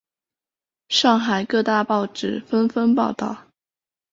[0.89, 3.51] 上海各大报纸纷纷报道。